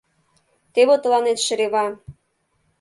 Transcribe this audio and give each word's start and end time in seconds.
Теве 0.73 0.95
тыланет 1.01 1.37
шерева! 1.45 1.85